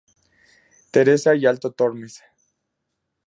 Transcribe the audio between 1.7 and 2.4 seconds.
Tormes.